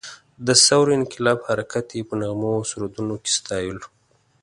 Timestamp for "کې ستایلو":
3.23-3.85